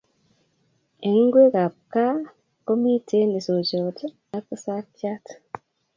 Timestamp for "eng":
1.05-1.19